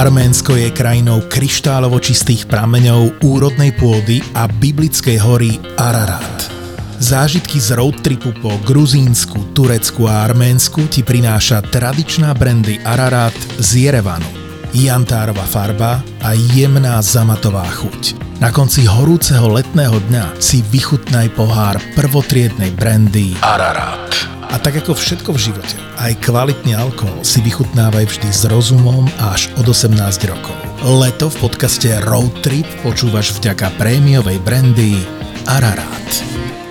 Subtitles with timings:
[0.00, 6.48] Arménsko je krajinou kryštálovo čistých prameňov, úrodnej pôdy a biblickej hory Ararat.
[6.96, 14.24] Zážitky z roadtripu po Gruzínsku, Turecku a Arménsku ti prináša tradičná brandy Ararat z Jerevanu.
[14.72, 18.40] Jantárova farba a jemná zamatová chuť.
[18.40, 24.39] Na konci horúceho letného dňa si vychutnaj pohár prvotriednej brandy Ararat.
[24.50, 29.46] A tak ako všetko v živote, aj kvalitný alkohol si vychutnávaj vždy s rozumom až
[29.62, 29.94] od 18
[30.26, 30.58] rokov.
[30.82, 35.06] Leto v podcaste Road Trip počúvaš vďaka prémiovej brandy
[35.46, 36.02] Ararat.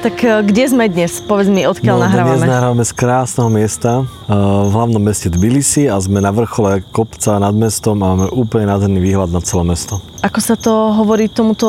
[0.03, 1.23] Tak e, kde sme dnes?
[1.23, 2.43] Povedz mi, odkiaľ no, nahrávame.
[2.43, 7.39] Dnes nahrávame z krásneho miesta e, v hlavnom meste Tbilisi a sme na vrchole kopca
[7.39, 10.03] nad mestom a máme úplne nádherný výhľad na celé mesto.
[10.19, 11.67] Ako sa to hovorí tomuto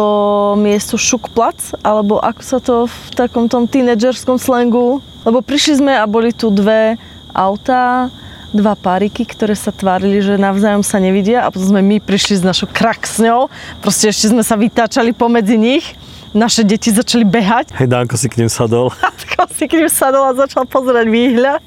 [0.58, 1.74] miestu šukplac?
[1.86, 6.48] Alebo ako sa to v takom tom tínedžerskom slangu lebo prišli sme a boli tu
[6.48, 6.96] dve
[7.30, 8.10] autá,
[8.50, 12.42] dva páriky, ktoré sa tvárili, že navzájom sa nevidia a potom sme my prišli s
[12.42, 13.46] našou kraksňou.
[13.78, 15.86] Proste ešte sme sa vytáčali pomedzi nich.
[16.30, 17.74] Naše deti začali behať.
[17.74, 18.94] Hej, Danko si k ním sadol.
[19.22, 21.62] Danko si k ním sadol a začal pozerať výhľad.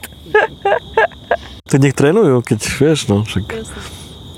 [1.67, 3.43] To nech trénujú, keď vieš, no, však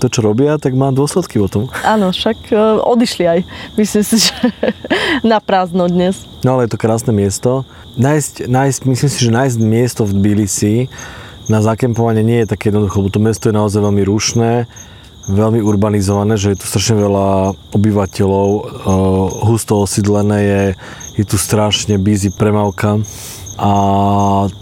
[0.06, 1.74] to, čo robia, tak má dôsledky o tom.
[1.82, 3.40] Áno, však e, odišli aj.
[3.74, 4.34] Myslím si, že
[5.26, 6.22] na prázdno dnes.
[6.46, 10.76] No ale je to krásne miesto nájsť, nájsť, myslím si, že nájsť miesto v Tbilisi
[11.48, 14.52] na zakempovanie nie je také jednoduché, lebo to mesto je naozaj veľmi rušné,
[15.30, 18.66] veľmi urbanizované, že je tu strašne veľa obyvateľov, uh,
[19.46, 20.64] husto osídlené je,
[21.22, 23.02] je tu strašne busy premávka
[23.56, 23.72] a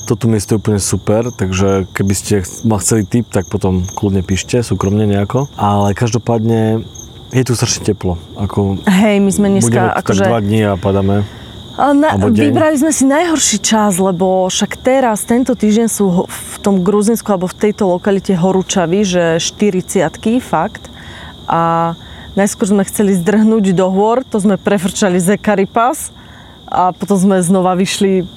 [0.05, 4.61] toto miesto je úplne super, takže keby ste ma chceli tip, tak potom kľudne píšte,
[4.61, 6.85] súkromne nejako, ale každopádne
[7.33, 8.22] je tu strašne teplo.
[8.38, 10.30] Ako Hej, my sme dneska akože...
[10.30, 11.25] dva dní a padáme.
[11.73, 17.25] Na, vybrali sme si najhorší čas, lebo však teraz, tento týždeň sú v tom Gruzinsku
[17.33, 20.05] alebo v tejto lokalite horúčavy, že 40
[20.38, 20.85] fakt.
[21.50, 21.97] A
[22.38, 26.13] najskôr sme chceli zdrhnúť do hôr, to sme prefrčali ze Karipas
[26.69, 28.29] a potom sme znova vyšli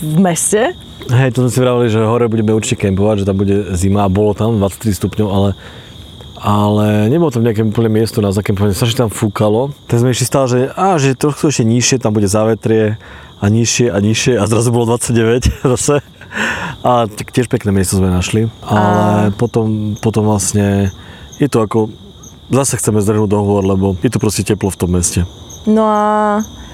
[0.00, 0.74] v meste.
[1.10, 4.12] Hej, to sme si vravili, že hore budeme určite kempovať, že tam bude zima a
[4.12, 5.50] bolo tam 23 stupňov, ale
[6.44, 9.72] ale nebolo tam nejaké úplne miesto na zakempovanie, strašne tam fúkalo.
[9.88, 13.00] Tak sme išli stále, že, á, že trochu ešte nižšie, tam bude závetrie
[13.40, 15.40] a nižšie a nižšie a zrazu bolo 29
[15.72, 16.04] zase.
[16.84, 19.32] A tiež pekné miesto sme našli, ale a...
[19.32, 20.92] potom, potom vlastne
[21.40, 21.88] je to ako,
[22.52, 25.24] zase chceme zdrhnúť dohovor, lebo je to proste teplo v tom meste.
[25.64, 26.04] No a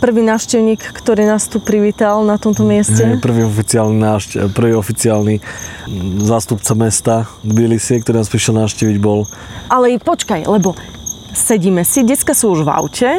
[0.00, 3.20] prvý návštevník, ktorý nás tu privítal na tomto mieste?
[3.20, 5.44] Prvý oficiálny, návštev, prvý oficiálny
[6.24, 9.28] zástupca mesta Tbilisi, ktorý nás prišiel návšteviť, bol...
[9.68, 10.72] Ale počkaj, lebo
[11.36, 13.10] sedíme si, detská sú už v aute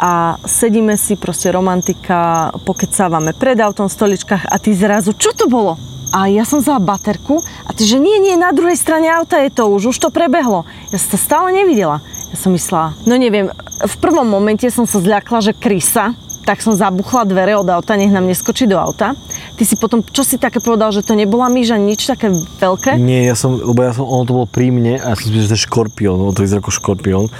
[0.00, 5.46] a sedíme si, proste romantika, pokecávame pred autom v stoličkách a ty zrazu, čo to
[5.46, 5.76] bolo?
[6.12, 9.48] A ja som za baterku a ty, že nie, nie, na druhej strane auta je
[9.48, 10.68] to už, už to prebehlo.
[10.92, 12.04] Ja som to stále nevidela.
[12.32, 13.52] Ja som myslela, no neviem,
[13.84, 18.10] v prvom momente som sa zľakla, že krysa, tak som zabuchla dvere od auta, nech
[18.10, 19.14] nám neskočí do auta.
[19.54, 22.98] Ty si potom, čo si také povedal, že to nebola myža, nič také veľké?
[22.98, 25.38] Nie, ja som, lebo ja som, ono to bolo pri mne a ja som si
[25.38, 27.30] že to je škorpión, ono to vyzerá ako škorpión.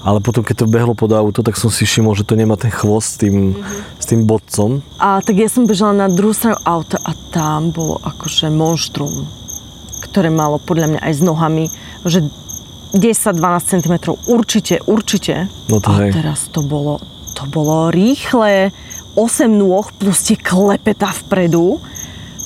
[0.00, 2.72] Ale potom, keď to behlo pod auto, tak som si všimol, že to nemá ten
[2.72, 4.00] chvost s tým, mm-hmm.
[4.00, 4.80] s tým bodcom.
[4.96, 9.28] A tak ja som bežala na druhú stranu auta a tam bolo akože monštrum,
[10.08, 11.64] ktoré malo podľa mňa aj s nohami,
[12.08, 12.24] že
[12.92, 13.94] 10-12 cm,
[14.26, 15.46] určite, určite.
[15.70, 16.10] No to a hej.
[16.10, 16.98] teraz to bolo,
[17.38, 18.74] to bolo rýchle,
[19.14, 21.78] 8 nôh plus tie klepeta vpredu.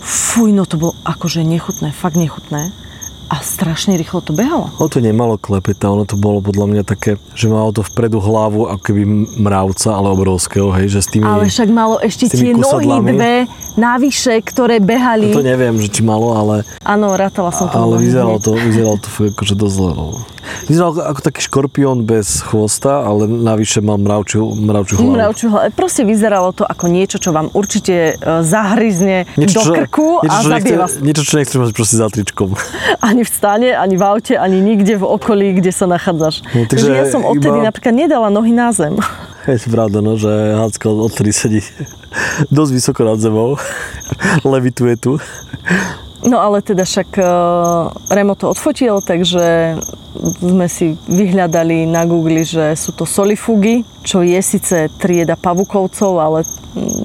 [0.04, 2.83] Fuj, no to bolo akože nechutné, fakt nechutné
[3.28, 4.70] a strašne rýchlo to behalo.
[4.76, 8.68] Ono to nemalo klepeta, ono to bolo podľa mňa také, že malo to vpredu hlavu
[8.68, 9.02] ako keby
[9.40, 13.34] mravca, ale obrovského, hej, že s tými Ale však malo ešte tie nohy dve
[13.74, 15.32] navyše, ktoré behali.
[15.32, 16.62] No to neviem, že či malo, ale...
[16.84, 17.76] Áno, rátala som to.
[17.76, 19.92] Ale vyzeralo to, vyzeralo to akože dosť zle.
[19.96, 20.06] No.
[20.68, 25.12] Vyzeral ako taký škorpión bez chvosta, ale navyše mal mravčiu, mravčiu hlavu.
[25.16, 25.72] Mravčiu hlavu.
[25.72, 30.52] Proste vyzeralo to ako niečo, čo vám určite e, zahryzne niečo, do krku niečo, a
[30.56, 30.92] zabije vás.
[31.00, 32.52] Niečo, čo nechceš mať proste za tričkom.
[33.14, 36.42] Ani v stane, ani v aute, ani nikde v okolí, kde sa nachádzaš.
[36.50, 37.70] No, takže ja som odtedy iba...
[37.70, 38.98] napríklad nedala nohy na zem.
[39.46, 41.60] Je to pravda, no, že Hacka odtedy sedí
[42.50, 43.54] dosť vysoko nad zemou.
[44.42, 45.22] Levituje tu.
[46.26, 49.76] No ale teda však uh, Remo to odfotil, takže
[50.40, 56.40] sme si vyhľadali na Google, že sú to solifugy, čo je síce trieda pavukovcov, ale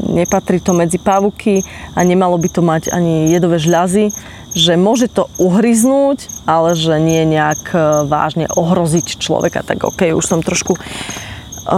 [0.10, 1.60] nepatrí to medzi pavuky
[1.94, 4.16] a nemalo by to mať ani jedové žľazy,
[4.54, 7.78] že môže to uhryznúť, ale že nie nejak e,
[8.10, 9.62] vážne ohroziť človeka.
[9.62, 10.80] Tak ok, už som trošku e,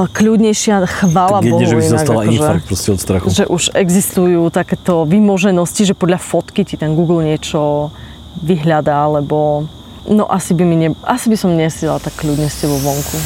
[0.08, 1.62] kľudnejšia, chvála tak Bohu.
[1.62, 3.26] Tak že by dostala akože, infarkt proste od strachu.
[3.28, 7.92] Že už existujú takéto vymoženosti, že podľa fotky ti ten Google niečo
[8.40, 9.68] vyhľadá, alebo
[10.02, 13.18] No asi by, mi ne, asi by som nesila tak kľudne s tebou vonku.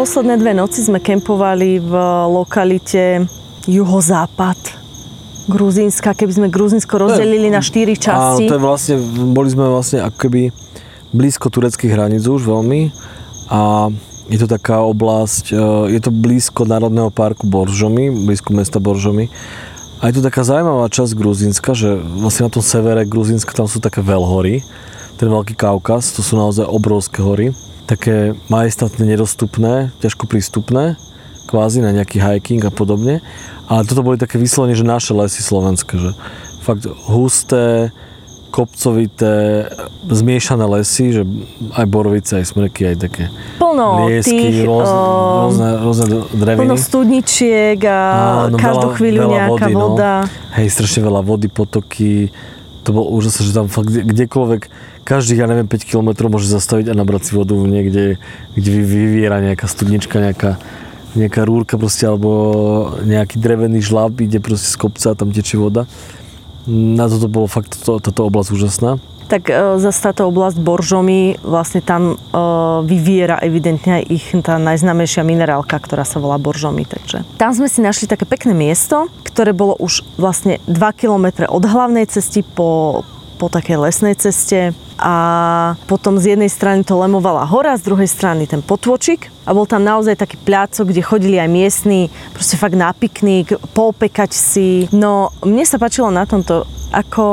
[0.00, 1.92] Posledné dve noci sme kempovali v
[2.32, 3.28] lokalite
[3.68, 4.85] juhozápad
[5.46, 8.46] Gruzínska, keby sme Gruzínsko rozdelili na štyri časti.
[8.46, 8.94] Áno, to je vlastne,
[9.30, 10.42] boli sme vlastne ako keby
[11.14, 12.90] blízko tureckých hraníc už veľmi
[13.50, 13.90] a
[14.26, 19.30] je to taká oblasť, e, je to blízko Národného parku Boržomy, blízko mesta Boržomy.
[20.02, 23.78] A je to taká zaujímavá časť Gruzínska, že vlastne na tom severe Gruzínska tam sú
[23.78, 24.66] také veľhory,
[25.16, 27.56] ten Veľký Kaukaz, to sú naozaj obrovské hory
[27.86, 30.98] také majestátne nedostupné, ťažko prístupné,
[31.46, 33.22] kvázi na nejaký hiking a podobne.
[33.64, 36.10] Ale toto boli také vyslovene, že naše lesy slovenské, že
[36.60, 37.90] fakt husté,
[38.50, 39.68] kopcovité,
[40.02, 41.22] zmiešané lesy, že
[41.72, 43.24] aj borovice, aj smrky, aj také
[43.58, 45.12] plno liesky, tých, rôzne, o,
[45.44, 46.60] rôzne, rôzne dreviny.
[46.64, 47.98] Plno studničiek a
[48.48, 49.80] Áno, každú veľa- chvíľu veľa nejaká vody, no.
[49.82, 50.12] voda.
[50.54, 52.12] Hej, strašne veľa vody, potoky.
[52.82, 54.62] To bolo úžasné, že tam fakt kde- kdekoľvek,
[55.02, 58.16] každých, ja neviem, 5 km môže zastaviť a nabrať si vodu niekde,
[58.54, 60.56] kde vy- vyviera nejaká studnička, nejaká,
[61.16, 62.30] nejaká rúrka proste, alebo
[63.02, 65.88] nejaký drevený žlab ide proste z kopca a tam tečie voda.
[66.68, 69.00] Na toto bolo fakt to, táto oblasť úžasná.
[69.26, 72.16] Tak e, zase táto oblasť Boržomy, vlastne tam e,
[72.86, 76.86] vyviera evidentne aj ich tá najznámejšia minerálka, ktorá sa volá Boržomy.
[76.86, 77.26] Takže.
[77.38, 82.06] Tam sme si našli také pekné miesto, ktoré bolo už vlastne 2 km od hlavnej
[82.06, 83.02] cesty po,
[83.36, 85.14] po takej lesnej ceste a
[85.84, 89.84] potom z jednej strany to lemovala hora, z druhej strany ten potôčik a bol tam
[89.84, 94.88] naozaj taký pľácok, kde chodili aj miestni, proste fakt na piknik, poopekať si.
[94.90, 96.64] No, mne sa páčilo na tomto,
[96.96, 97.26] ako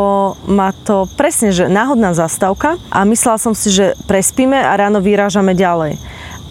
[0.52, 5.56] má to presne, že náhodná zastávka a myslela som si, že prespíme a ráno vyrážame
[5.56, 5.96] ďalej.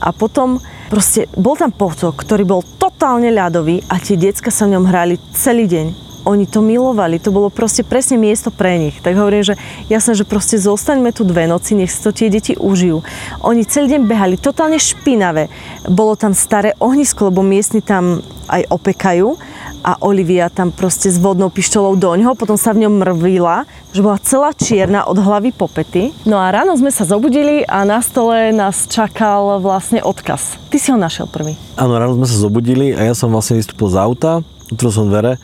[0.02, 0.58] A potom
[0.88, 5.20] proste bol tam potok, ktorý bol totálne ľadový a tie decka sa v ňom hrali
[5.36, 6.11] celý deň.
[6.22, 8.96] Oni to milovali, to bolo proste presne miesto pre nich.
[9.02, 9.54] Tak hovorím, že
[9.90, 13.02] jasné, že proste zostaňme tu dve noci, nech si to tie deti užijú.
[13.42, 15.50] Oni celý deň behali, totálne špinavé.
[15.90, 19.34] Bolo tam staré ohnisko, lebo miestni tam aj opekajú
[19.82, 24.18] a Olivia tam proste s vodnou pištolou doňho, potom sa v ňom mrvila, že bola
[24.22, 26.14] celá čierna od hlavy po pety.
[26.22, 30.60] No a ráno sme sa zobudili a na stole nás čakal vlastne odkaz.
[30.70, 31.58] Ty si ho našiel prvý.
[31.74, 34.32] Áno, ráno sme sa zobudili a ja som vlastne vystúpil z auta,
[34.70, 35.42] otvoril som dvere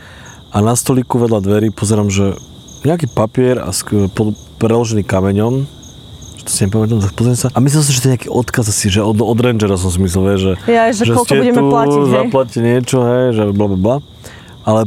[0.48, 2.36] a na stoliku vedľa dverí pozerám, že
[2.86, 4.08] nejaký papier a sk-
[4.58, 5.66] preložený kameňom,
[6.38, 7.50] že to si nepamätám, tak pozriem sa.
[7.52, 9.98] A myslel som, že to je nejaký odkaz asi, že od, od Rangera som si
[10.00, 13.66] myslel, vieš, že, Ja, že koľko ste budeme tu, platiť, zaplatíte niečo, hej, že bla
[13.68, 13.96] bla bla.
[14.64, 14.80] Ale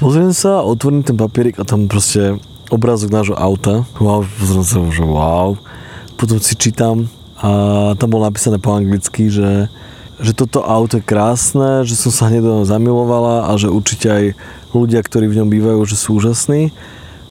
[0.00, 2.38] pozriem sa, otvorím ten papierik a tam proste
[2.72, 3.84] obrázok nášho auta.
[4.00, 5.60] Wow, pozriem sa, že wow.
[6.16, 7.10] Potom si čítam
[7.42, 7.50] a
[7.98, 9.66] tam bolo napísané po anglicky, že
[10.22, 14.24] že toto auto je krásne, že som sa hneď do zamilovala a že určite aj
[14.70, 16.70] ľudia, ktorí v ňom bývajú, že sú úžasní.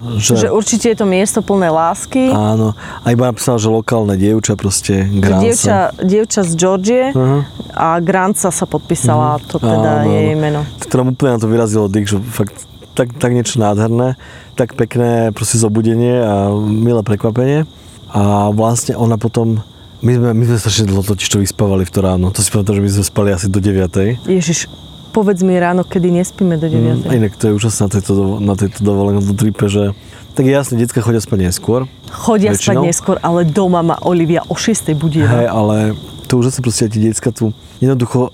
[0.02, 2.34] Že určite je to miesto plné lásky.
[2.34, 2.74] Áno.
[3.06, 5.44] A iba napísala, že lokálne dievča proste, Že Granca.
[5.46, 7.40] dievča, dievča z Georgie Aha.
[7.78, 10.66] a Granca sa podpísala, to teda Áno, je jej meno.
[10.82, 14.20] To teda úplne na to vyrazilo dých, že fakt tak, tak niečo nádherné,
[14.60, 17.64] tak pekné proste zobudenie a milé prekvapenie.
[18.12, 19.64] A vlastne ona potom,
[20.02, 22.34] my sme, my sme strašne dlho totiž to vyspávali v to ráno.
[22.34, 24.26] To si pamätám, že my sme spali asi do 9.
[24.26, 24.66] Ježiš,
[25.14, 27.06] povedz mi ráno, kedy nespíme do 9.
[27.06, 29.94] Mm, inak to je úžasné na tejto, na tejto dovolenke, tom tripe, že
[30.34, 31.86] tak je jasné, detská chodia spať neskôr.
[32.10, 32.84] Chodia spať väčšinou.
[32.88, 34.96] neskôr, ale doma ma Olivia o 6.
[34.98, 35.22] budí.
[35.22, 35.94] Hej, ale
[36.26, 37.52] to úžasné proste tie detská tu
[37.84, 38.32] jednoducho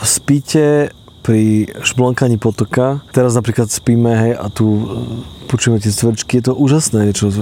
[0.00, 0.94] spíte
[1.26, 3.02] pri šblonkaní potoka.
[3.10, 4.80] Teraz napríklad spíme, hej, a tu e,
[5.50, 7.34] počujeme tie stvrčky, je to úžasné niečo,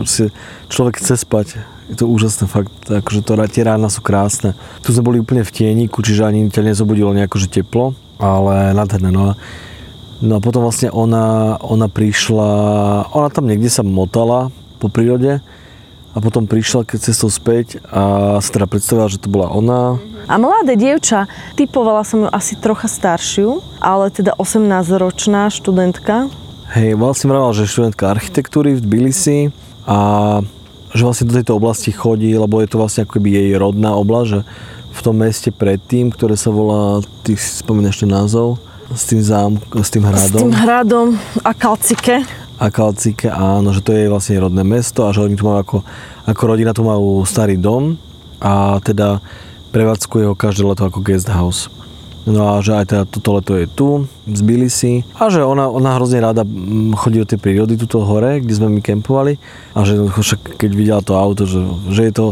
[0.72, 1.60] človek chce spať.
[1.92, 4.56] Je to úžasné fakt, akože to, tie rána sú krásne.
[4.80, 9.12] Tu sme boli úplne v tieníku, čiže ani ťa nezobudilo nejako, že teplo, ale nádherné,
[9.12, 9.38] no a
[10.24, 12.48] No a potom vlastne ona, ona prišla,
[13.12, 14.48] ona tam niekde sa motala
[14.80, 15.44] po prírode
[16.14, 20.00] a potom prišla keď cestou späť a sa teda predstavila, že to bola ona.
[20.24, 26.32] A mladé dievča, typovala som ju asi trocha staršiu, ale teda 18-ročná študentka.
[26.72, 29.38] Hej, vlastne vravela, že študentka architektúry v Tbilisi
[29.84, 30.40] a
[30.94, 34.40] že vlastne do tejto oblasti chodí, lebo je to vlastne ako jej rodná oblasť, že
[34.94, 38.62] v tom meste predtým, ktoré sa volá, ty si spomínaš ten názov,
[38.94, 40.40] s tým zámkom, s tým S hradom.
[40.46, 41.06] tým hradom
[41.42, 42.22] a kalcike.
[42.54, 45.76] a Kalcike, áno, že to je vlastne rodné mesto a že oni tu majú ako,
[46.30, 47.98] ako rodina tu majú starý dom
[48.38, 49.18] a teda
[49.74, 51.66] prevádzkuje ho každé leto ako guest house.
[52.24, 55.04] No a že aj teda toto leto je tu, z Tbilisi.
[55.20, 58.72] A že ona, ona hrozne rada mm, chodí do tej prírody tuto hore, kde sme
[58.72, 59.36] my kempovali.
[59.76, 61.60] A že však keď videla to auto, že,
[61.92, 62.26] že je to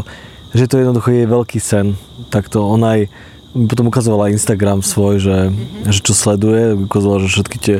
[0.53, 1.97] že to jednoducho je veľký sen,
[2.29, 3.01] tak to ona aj
[3.53, 5.37] potom ukazovala Instagram svoj, že,
[5.89, 7.77] že čo sleduje, ukazovala, že všetky tie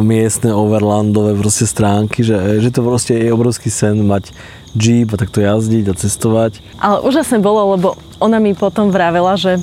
[0.00, 4.32] miestne overlandové proste stránky, že, že to proste je obrovský sen mať
[4.72, 6.64] jeep a takto jazdiť a cestovať.
[6.80, 9.60] Ale úžasne bolo, lebo ona mi potom vravela, že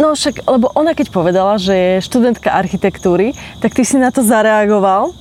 [0.00, 4.24] No však, lebo ona keď povedala, že je študentka architektúry, tak ty si na to
[4.24, 5.12] zareagoval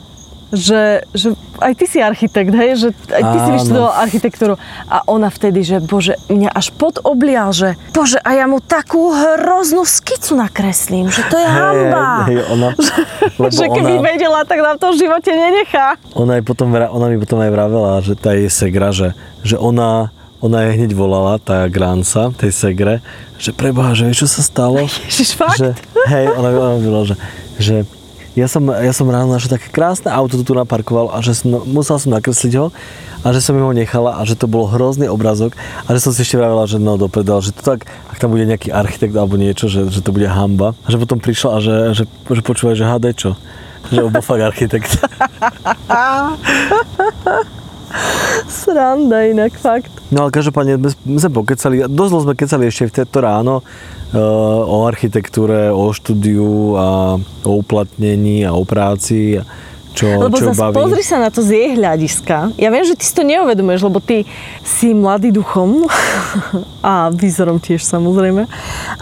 [0.53, 3.43] že, že aj ty si architekt, hej, že aj ty Áno.
[3.43, 4.53] si vyštudoval architektúru.
[4.86, 9.10] A ona vtedy, že bože, mňa až pod oblial, že bože, a ja mu takú
[9.10, 12.05] hroznú skicu nakreslím, že to je hey, hamba.
[12.29, 12.70] Hej, ona,
[13.41, 15.98] lebo že keby ona, vedela, tak nám to v živote nenechá.
[16.13, 20.13] Ona, aj potom, ona mi potom aj vravela, že tá je segra, že, že ona
[20.44, 23.00] ona je hneď volala, tá Granca, tej segre,
[23.40, 24.84] že preboha, že vieš, čo sa stalo?
[25.08, 25.64] Ježiš, fakt?
[25.64, 25.72] Že,
[26.12, 27.16] hej, ona, ona volala, že,
[27.64, 27.76] že
[28.36, 31.96] ja som, ja som ráno našiel také krásne auto tu naparkoval a že som, musel
[31.96, 32.76] som nakresliť ho
[33.24, 35.56] a že som ho nechala a že to bol hrozný obrazok
[35.88, 38.44] a že som si ešte vravela, že no dopredal, že to tak, ak tam bude
[38.44, 40.76] nejaký architekt alebo niečo, že, že to bude hamba.
[40.84, 43.32] A že potom prišla a že, že, že počúvaj, že hádaj čo.
[43.94, 44.92] Že bol fakt architekt.
[48.50, 49.92] Sranda inak, fakt.
[50.10, 53.56] No ale každopádne sme sa pokecali, dosť sme kecali ešte v to ráno,
[54.70, 59.42] o architektúre, o štúdiu a o uplatnení a o práci.
[59.94, 60.74] Čo, lebo čo baví.
[60.74, 62.58] pozri sa na to z jej hľadiska.
[62.58, 64.26] Ja viem, že ty si to neuvedomuješ, lebo ty
[64.66, 65.86] si mladý duchom
[66.82, 68.50] a výzorom tiež samozrejme,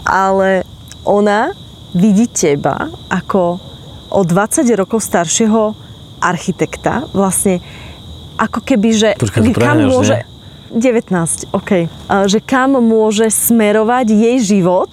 [0.04, 0.68] ale
[1.08, 1.56] ona
[1.96, 3.56] vidí teba ako
[4.12, 5.72] o 20 rokov staršieho
[6.20, 7.64] architekta, vlastne
[8.38, 10.24] ako keby, že Počkaj, kam môže,
[10.72, 11.86] 19, OK.
[12.08, 14.88] Že kam môže smerovať jej život,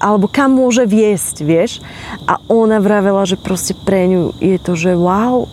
[0.00, 1.78] alebo kam môže viesť, vieš.
[2.24, 5.46] A ona vravela, že proste pre ňu je to, že wow,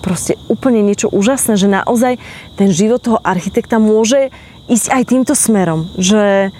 [0.00, 2.16] proste úplne niečo úžasné, že naozaj
[2.56, 4.32] ten život toho architekta môže
[4.66, 6.50] ísť aj týmto smerom, že,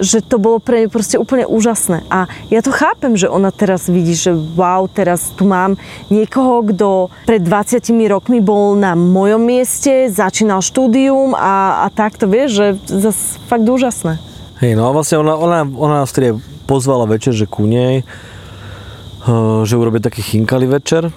[0.00, 2.06] že to bolo pre ňu proste úplne úžasné.
[2.08, 5.76] A ja to chápem, že ona teraz vidí, že wow, teraz tu mám
[6.08, 6.88] niekoho, kto
[7.28, 13.38] pred 20 rokmi bol na mojom mieste, začínal štúdium a, a takto, vieš, že zase
[13.46, 14.18] fakt úžasné.
[14.58, 16.34] Hej, no a vlastne ona, ona, ona nás vtedy
[16.66, 21.14] pozvala večer, že ku nej, eh, že urobí taký chinkali večer,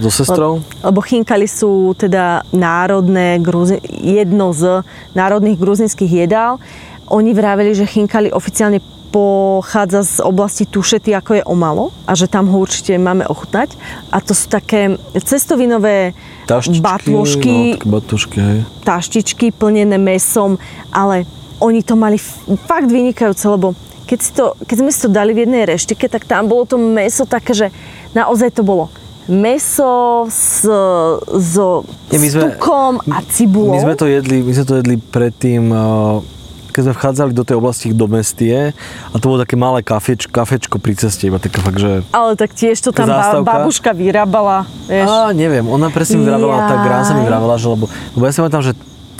[0.00, 0.64] so sestrou?
[0.80, 3.42] Lebo chinkali sú teda národné,
[4.00, 4.80] jedno z
[5.12, 6.62] národných gruzinských jedál
[7.12, 8.80] oni vraveli, že chinkali oficiálne
[9.12, 13.76] pochádza z oblasti Tušety, ako je Omalo a že tam ho určite máme ochutnať.
[14.08, 16.16] A to sú také cestovinové
[16.48, 18.58] taštičky, batôžky, no, hej.
[18.88, 20.56] taštičky plnené mesom,
[20.88, 21.28] ale
[21.60, 22.16] oni to mali
[22.64, 23.76] fakt vynikajúce, lebo
[24.08, 26.80] keď, si to, keď sme si to dali v jednej reštike, tak tam bolo to
[26.80, 27.66] meso také, že
[28.16, 28.88] naozaj to bolo
[29.30, 30.66] meso s,
[32.10, 33.78] Nie, s tukom a cibulou.
[33.78, 36.18] My sme to jedli, my sme to jedli predtým uh,
[36.72, 38.72] keď sme vchádzali do tej oblasti do mestie
[39.12, 42.00] a to bolo také malé kafeč, kafečko pri ceste, iba také fakt, že...
[42.10, 43.44] Ale tak tiež to tam zástavka.
[43.44, 45.06] babuška vyrábala, vieš.
[45.06, 47.86] Á, neviem, ona presne vyrábala, tá grán sa mi vyrábala, že lebo,
[48.16, 48.72] lebo ja si pamätám, že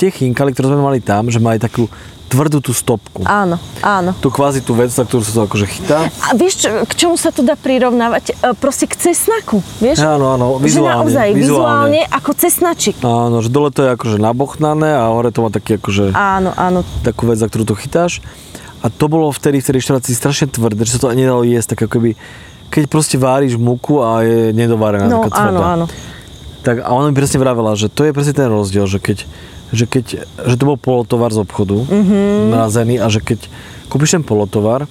[0.03, 1.87] tie chinkali, ktoré sme mali tam, že mali takú
[2.27, 3.29] tvrdú tú stopku.
[3.29, 4.17] Áno, áno.
[4.17, 6.09] Tu kvázi tú vec, za ktorú sa to akože chytá.
[6.25, 8.33] A vieš, k čomu sa to dá prirovnávať?
[8.33, 10.01] E, proste k cesnaku, vieš?
[10.01, 11.13] Áno, áno, vizuálne.
[11.13, 12.97] Že naozaj, vizuálne, vizuálne ako cesnačik.
[13.05, 16.17] Áno, že dole to je akože nabochnané a hore to má taký akože...
[16.17, 16.81] Áno, áno.
[17.05, 18.25] Takú vec, za ktorú to chytáš.
[18.81, 21.77] A to bolo vtedy v tej reštaurácii strašne tvrdé, že sa to ani nedalo jesť,
[21.77, 22.11] tak ako keby,
[22.73, 25.49] keď proste váriš muku a je nedovarená, no, taká tvrdá.
[25.53, 25.87] áno, áno.
[26.65, 29.29] Tak a ona mi presne vravela, že to je presne ten rozdiel, že keď
[29.73, 32.53] že, keď, že to bol polotovar z obchodu, mm-hmm.
[32.53, 33.49] mrazený a že keď
[33.89, 34.85] kúpiš ten polotovar,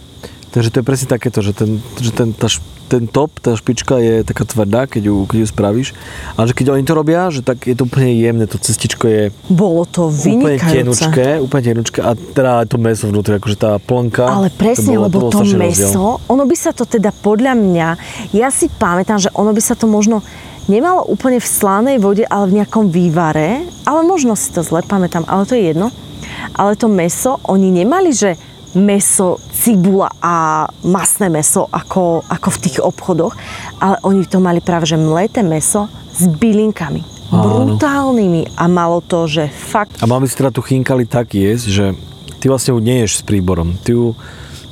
[0.51, 2.49] takže to je presne takéto, že ten, že ten, tá,
[2.91, 5.89] ten top, tá špička je taká tvrdá, keď ju, keď ju spravíš.
[6.35, 9.21] A že keď oni to robia, že tak je to úplne jemné, to cestičko je
[9.47, 14.27] Bolo to úplne tenučké, úplne tenučké a teda to meso vnútri, akože tá plnka.
[14.27, 16.27] Ale presne, to bolo, lebo to, to meso, rozdiel.
[16.27, 17.87] ono by sa to teda podľa mňa,
[18.35, 20.19] ja si pamätám, že ono by sa to možno
[20.69, 25.25] nemalo úplne v slanej vode, ale v nejakom vývare, ale možno si to zle pamätám,
[25.25, 25.89] ale to je jedno.
[26.57, 28.37] Ale to meso, oni nemali, že
[28.75, 33.35] meso, cibula a masné meso ako, ako v tých obchodoch,
[33.83, 37.03] ale oni to mali práve, že mleté meso s bylinkami.
[37.31, 37.43] Áno.
[37.75, 39.99] Brutálnymi a malo to, že fakt...
[40.03, 41.85] A máme si teda tu chinkali tak jesť, že
[42.39, 43.79] ty vlastne ju neješ s príborom.
[43.79, 44.05] Ty, ju,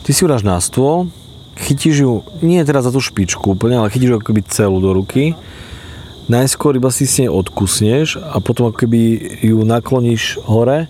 [0.04, 1.08] ty si ju dáš na stôl,
[1.56, 5.36] chytíš ju, nie teraz za tú špičku úplne, ale chytíš ju akoby celú do ruky
[6.30, 9.02] najskôr iba si s nej odkusneš a potom ako keby
[9.42, 10.86] ju nakloníš hore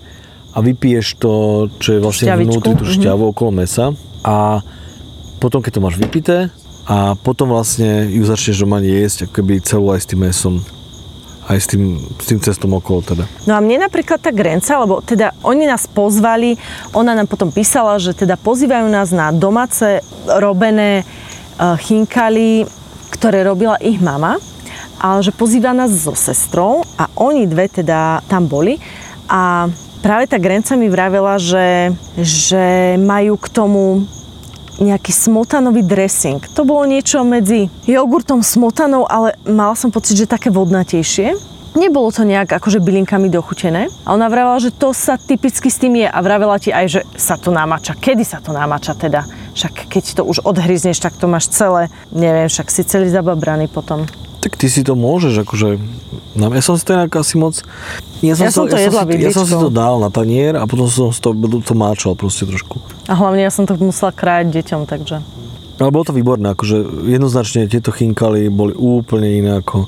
[0.52, 1.34] a vypiješ to,
[1.80, 2.52] čo je vlastne Šťavičku.
[2.52, 3.34] vnútri, tú šťavu mm-hmm.
[3.34, 3.86] okolo mesa
[4.22, 4.60] a
[5.40, 6.52] potom keď to máš vypité
[6.84, 10.56] a potom vlastne ju začneš doma jesť ako keby celú aj s tým mesom
[11.50, 13.26] aj s tým, s tým cestom okolo teda.
[13.50, 16.54] No a mne napríklad tá Grenca, lebo teda oni nás pozvali,
[16.94, 22.70] ona nám potom písala, že teda pozývajú nás na domáce robené uh, chinkali,
[23.10, 24.38] ktoré robila ich mama
[25.00, 28.78] ale že pozýva nás so sestrou a oni dve teda tam boli
[29.32, 33.84] a práve tá Grenca mi vravela, že, že majú k tomu
[34.80, 36.40] nejaký smotanový dressing.
[36.56, 41.36] To bolo niečo medzi jogurtom, smotanou, ale mala som pocit, že také vodnatejšie.
[41.78, 43.92] Nebolo to nejak akože bylinkami dochutené.
[44.08, 47.02] A ona vravela, že to sa typicky s tým je a vravela ti aj, že
[47.14, 47.94] sa to námača.
[47.94, 49.28] Kedy sa to námača teda?
[49.54, 54.08] Však keď to už odhryzneš, tak to máš celé, neviem, však si celý zababraný potom.
[54.40, 55.68] Tak ty si to môžeš, akože...
[56.40, 57.60] Ja som si to inak asi moc...
[58.24, 60.68] Ja som to ja jedla som, si, ja som si to dal na tanier a
[60.68, 61.32] potom som to,
[61.64, 62.80] to máčal proste trošku.
[63.08, 65.24] A hlavne ja som to musela krájať deťom, takže...
[65.80, 69.88] Ale bolo to výborné, akože jednoznačne tieto chinkaly boli úplne iné ako,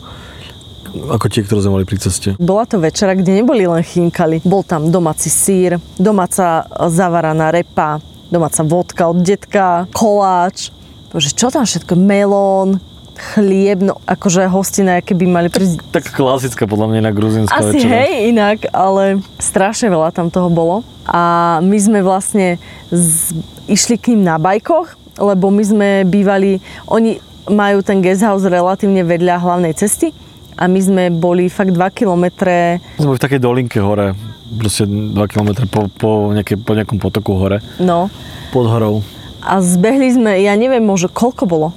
[1.11, 2.39] ako tie, ktoré sme mali pri ceste.
[2.39, 4.39] Bola to večera, kde neboli len chinkali.
[4.47, 7.99] Bol tam domáci sír, domáca zavaraná repa,
[8.31, 10.71] domáca vodka od detka, koláč,
[11.11, 11.99] Bože, čo tam všetko?
[11.99, 12.79] Melón,
[13.15, 15.83] chlieb, no akože hostina, aké by mali prísť.
[15.91, 17.93] Tak klasická podľa mňa na gruzínska Asi večera.
[18.01, 20.81] hej, inak, ale strašne veľa tam toho bolo.
[21.05, 22.57] A my sme vlastne
[22.89, 23.35] z,
[23.67, 29.03] išli k ním na bajkoch, lebo my sme bývali, oni majú ten guest house relatívne
[29.03, 30.13] vedľa hlavnej cesty
[30.55, 34.13] a my sme boli fakt 2 kilometre Sme boli v takej dolinke hore,
[34.55, 38.13] proste 2 km po, po, nejaké, po nejakom potoku hore, no,
[38.53, 39.01] pod horou.
[39.41, 41.67] a zbehli sme, ja neviem, možno koľko bolo.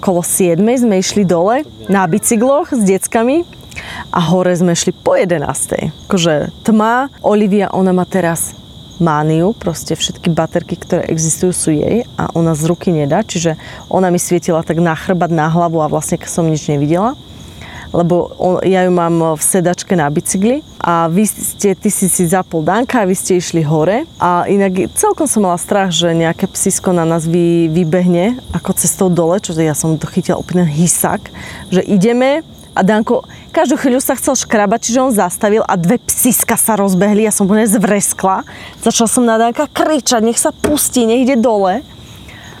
[0.00, 3.44] Kolo 7 sme išli dole na bicykloch s deckami
[4.08, 5.44] a hore sme šli po 11.
[6.08, 8.56] Akože tma, Olivia, ona má teraz
[9.00, 13.56] mániu, proste všetky baterky, ktoré existujú, sú jej a ona z ruky nedá, čiže
[13.88, 17.16] ona mi svietila tak na chrbát, na hlavu a vlastne som nič nevidela
[17.90, 22.24] lebo on, ja ju mám v sedačke na bicykli a vy ste, ty si si
[22.26, 26.46] zapol Danka a vy ste išli hore a inak celkom som mala strach, že nejaké
[26.46, 31.28] psisko na nás vy, vybehne ako cestou dole, čo ja som to chytila úplne hysak,
[31.68, 36.54] že ideme a Danko každú chvíľu sa chcel škrabať, čiže on zastavil a dve psiska
[36.54, 38.46] sa rozbehli, ja som úplne zvreskla.
[38.78, 41.82] Začala som na Danka kričať, nech sa pustí, nech ide dole.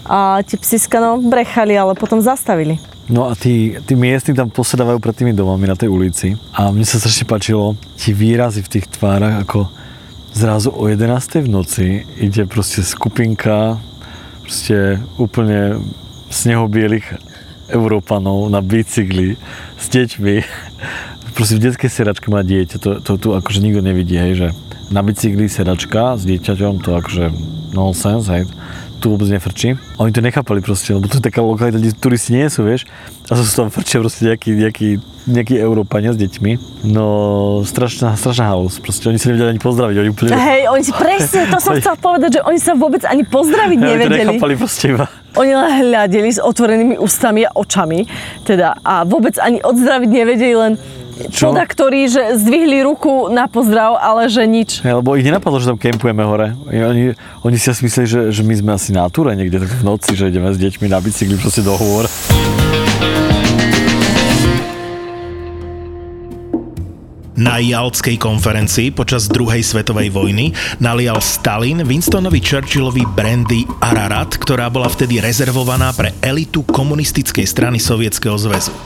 [0.02, 2.82] A tie psiska no, brechali, ale potom zastavili.
[3.10, 6.86] No a tí, tí miestni tam posedávajú pred tými domami na tej ulici a mne
[6.86, 9.66] sa strašne páčilo ti výrazy v tých tvárach, ako
[10.30, 11.42] zrazu o 11.
[11.42, 11.86] v noci
[12.22, 13.82] ide proste skupinka
[14.46, 15.82] proste úplne
[16.30, 17.06] snehobielých
[17.70, 19.38] Európanov na bicykli
[19.78, 20.34] s deťmi.
[21.38, 24.48] Proste v detskej sedačke má dieťa, to, to tu akože nikto nevidí, hej, že
[24.90, 27.24] na bicykli sedačka s dieťaťom, to akože
[27.72, 28.44] nonsense, hej
[29.00, 29.80] tu vôbec nefrčí.
[29.96, 32.84] Oni to nechápali proste, lebo to je taká lokalita, kde turisti nie sú, vieš.
[33.32, 34.88] A to tam frčia proste nejaký, nejaký,
[35.24, 36.84] nejaký Európania s deťmi.
[36.92, 38.76] No, strašná, strašná halus.
[38.76, 39.96] Proste oni sa nevedeli ani pozdraviť.
[40.04, 40.30] Oni úplne...
[40.36, 43.88] Hej, oni si presne, to som chcel povedať, že oni sa vôbec ani pozdraviť Oni
[43.88, 44.20] to nevedeli.
[44.36, 45.08] nechápali proste iba.
[45.40, 48.04] Oni len hľadeli s otvorenými ústami a očami.
[48.44, 50.72] Teda, a vôbec ani odzdraviť nevedeli, len
[51.28, 51.52] Čo?
[51.52, 54.80] Čoda, ktorí že zdvihli ruku na pozdrav, ale že nič.
[54.80, 56.56] Hej, lebo ich nenapadlo, že tam kempujeme hore.
[56.72, 57.12] Oni,
[57.44, 60.16] oni si asi mysleli, že, že my sme asi na túre niekde tak v noci,
[60.16, 62.08] že ideme s deťmi na bicykli proste do hôr.
[67.40, 74.92] Na Jaltskej konferencii počas druhej svetovej vojny nalial Stalin Winstonovi Churchillovi brandy Ararat, ktorá bola
[74.92, 78.76] vtedy rezervovaná pre elitu komunistickej strany Sovietskeho zväzu.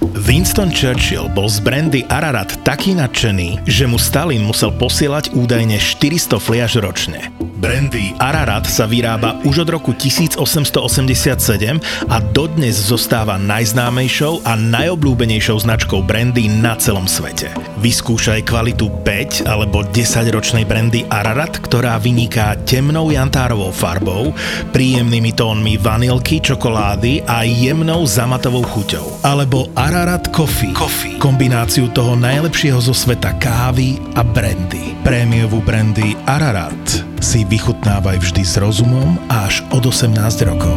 [0.00, 6.36] Winston Churchill bol z brandy Ararat taký nadšený, že mu Stalin musel posielať údajne 400
[6.36, 7.32] fliaž ročne.
[7.56, 11.80] Brandy Ararat sa vyrába už od roku 1887
[12.12, 17.48] a dodnes zostáva najznámejšou a najobľúbenejšou značkou brandy na celom svete.
[17.80, 24.36] Vyskúšaj kvalitu 5 alebo 10 ročnej brandy Ararat, ktorá vyniká temnou jantárovou farbou,
[24.76, 29.24] príjemnými tónmi vanilky, čokolády a jemnou zamatovou chuťou.
[29.24, 30.74] Alebo Ararat Coffee.
[30.74, 31.14] Coffee.
[31.14, 34.98] Kombináciu toho najlepšieho zo sveta kávy a brandy.
[35.06, 36.74] Prémiovú brandy Ararat
[37.22, 40.10] si vychutnávaj vždy s rozumom až od 18
[40.42, 40.74] rokov.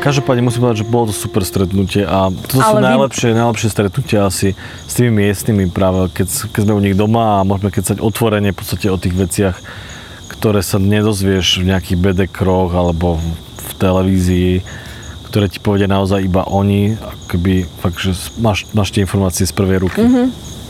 [0.00, 3.68] Každopádne musím povedať, že bolo to super stretnutie a to sú Ale vy- najlepšie, najlepšie
[3.68, 4.56] stretnutia asi
[4.88, 8.56] s tými miestnymi práve, keď, keď sme u nich doma a môžeme kecať otvorene v
[8.56, 9.56] podstate o tých veciach,
[10.44, 14.60] ktoré sa nedozvieš v nejakých bedekroch alebo v televízii,
[15.32, 18.12] ktoré ti povedia naozaj iba oni, akoby fakt, že
[18.44, 20.04] máš, máš tie informácie z prvej ruky.
[20.04, 20.26] Mm-hmm.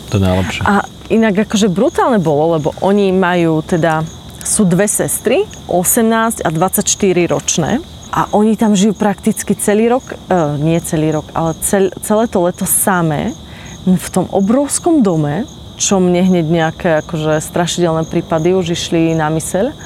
[0.07, 0.63] To je najlepšie.
[0.63, 4.07] A inak akože brutálne bolo, lebo oni majú teda,
[4.47, 6.87] sú dve sestry, 18 a 24
[7.27, 7.83] ročné.
[8.15, 12.47] A oni tam žijú prakticky celý rok, e, nie celý rok, ale cel, celé to
[12.47, 13.35] leto samé
[13.83, 15.51] v tom obrovskom dome,
[15.85, 19.77] čo mne hneď nejaké akože strašidelné prípady už išli na myseľ.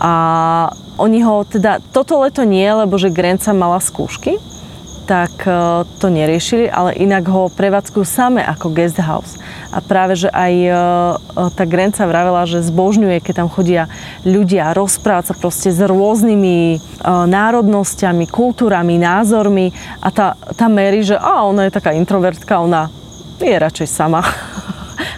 [0.00, 0.12] A
[0.96, 4.40] oni ho teda, toto leto nie, lebo že Grenca mala skúšky,
[5.08, 9.40] tak e, to neriešili, ale inak ho prevádzkujú same ako guest house.
[9.72, 10.74] A práve, že aj e, e,
[11.56, 13.88] tá Grenca vravela, že zbožňuje, keď tam chodia
[14.28, 16.76] ľudia rozprávať sa proste s rôznymi
[17.08, 19.72] národnosťami, kultúrami, názormi
[20.04, 22.92] a tá, tá Mary, že a ona je taká introvertka, ona
[23.40, 24.20] je radšej sama.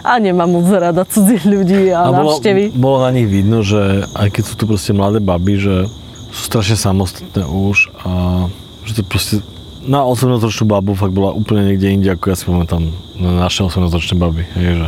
[0.01, 2.63] a nemá moc rada cudzích ľudí a, a bolo, návštevy.
[2.73, 5.75] Bolo na nich vidno, že aj keď sú tu proste mladé baby, že
[6.31, 8.11] sú strašne samostatné už a
[8.85, 9.35] že to proste
[9.81, 14.15] na 18-ročnú babu fakt bola úplne niekde inde, ako ja si pamätám na naše 18-ročné
[14.17, 14.43] baby.
[14.53, 14.87] Hej, že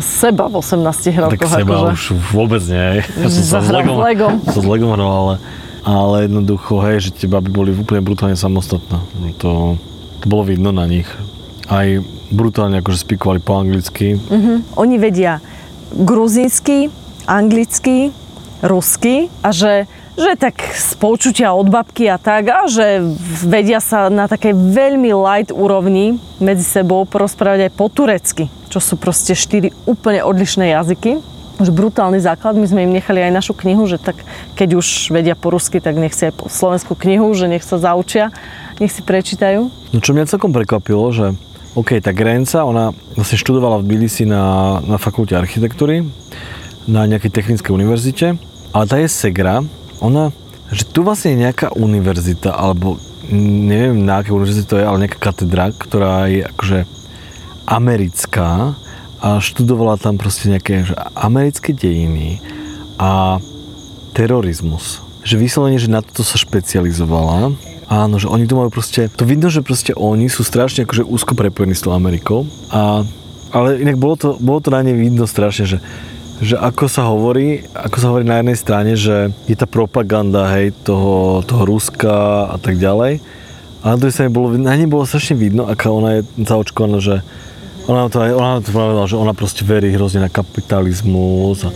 [0.00, 1.38] seba v 18 rokoch.
[1.38, 1.92] Tak seba akože.
[1.94, 2.02] už
[2.34, 3.04] vôbec nie.
[3.04, 4.34] Ja som sa s Legom, Legom.
[4.50, 5.34] Sa s Legom hral, ale,
[5.86, 8.98] ale jednoducho, hej, že tie baby boli úplne brutálne samostatné.
[9.38, 9.78] To,
[10.18, 11.06] to bolo vidno na nich.
[11.70, 11.86] Aj
[12.30, 14.16] brutálne akože spikovali po anglicky.
[14.16, 14.62] Uh-huh.
[14.78, 15.42] Oni vedia
[15.92, 16.88] gruzínsky,
[17.28, 18.14] anglicky,
[18.64, 23.02] rusky a že že tak z počutia od babky a tak, a že
[23.42, 28.94] vedia sa na takej veľmi light úrovni medzi sebou porozprávať aj po turecky, čo sú
[28.94, 31.18] proste štyri úplne odlišné jazyky.
[31.58, 34.22] Už brutálny základ, my sme im nechali aj našu knihu, že tak
[34.54, 37.78] keď už vedia po rusky, tak nech si aj po slovenskú knihu, že nech sa
[37.78, 38.30] zaučia,
[38.78, 39.66] nech si prečítajú.
[39.66, 41.34] No čo mňa celkom prekvapilo, že
[41.74, 46.06] OK, tá Grenca, ona vlastne študovala v Tbilisi na, na fakulte architektúry,
[46.86, 48.38] na nejakej technickej univerzite,
[48.70, 49.58] ale tá je Segra,
[49.98, 50.30] ona,
[50.70, 53.02] že tu vlastne je nejaká univerzita, alebo
[53.34, 56.78] neviem na aké univerzite to je, ale nejaká katedra, ktorá je akože
[57.66, 58.78] americká
[59.18, 62.38] a študovala tam proste nejaké že americké dejiny
[63.00, 63.42] a
[64.14, 65.02] terorizmus.
[65.26, 67.56] Že vyslovene, že na toto sa špecializovala.
[67.88, 71.36] Áno, že oni to majú proste, to vidno, že proste oni sú strašne akože úzko
[71.36, 72.48] prepojení s tou Amerikou.
[72.72, 73.04] A,
[73.52, 75.78] ale inak bolo to, bolo to na ne vidno strašne, že
[76.42, 80.74] že ako sa hovorí, ako sa hovorí na jednej strane, že je tá propaganda, hej,
[80.82, 83.22] toho, toho Ruska a tak ďalej.
[83.84, 87.22] A na druhej strane bolo, na nej bolo strašne vidno, aká ona je zaočkovaná, že
[87.86, 91.70] ona to, ona to povedala, že ona proste verí hrozne na kapitalizmus a,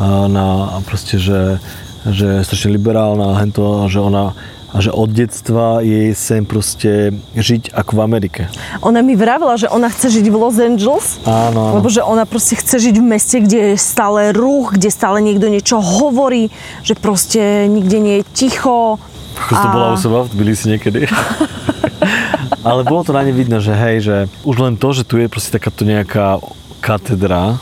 [0.00, 1.60] a na a proste, že,
[2.08, 4.32] že je strašne liberálna a hento, že ona
[4.70, 8.42] a že od detstva jej sem proste žiť ako v Amerike.
[8.86, 11.74] Ona mi vravila, že ona chce žiť v Los Angeles, áno, áno.
[11.82, 15.50] lebo že ona proste chce žiť v meste, kde je stále ruch, kde stále niekto
[15.50, 16.54] niečo hovorí,
[16.86, 19.02] že proste nikde nie je ticho.
[19.48, 19.62] Ako a...
[19.62, 21.10] to bola u seba v Tbilisi niekedy.
[22.68, 25.32] Ale bolo to na ne vidno, že hej, že už len to, že tu je
[25.32, 26.38] proste takáto nejaká
[26.84, 27.56] katedra,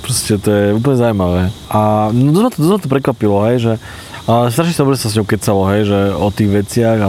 [0.00, 1.42] proste to je úplne zaujímavé.
[1.68, 3.72] A no, to, to, to prekvapilo, hej, že
[4.30, 7.08] a strašne dobre sa s ňou kecalo, hej, že o tých veciach a,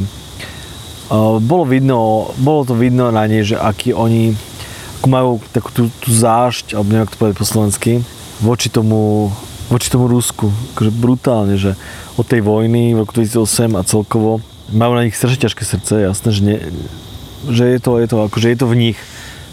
[1.37, 4.33] bolo vidno, bolo to vidno na nej, že aký oni
[4.97, 7.91] ako majú takú tú, tú zášť, alebo neviem, ako to povedať po slovensky,
[8.41, 9.29] voči tomu,
[9.69, 10.49] voči tomu Rusku.
[10.73, 11.77] Akože brutálne, že
[12.17, 14.41] od tej vojny v roku 2008 a celkovo
[14.73, 16.57] majú na nich strašne ťažké srdce, jasné, že, nie,
[17.49, 18.97] že je to, je to, akože je to v nich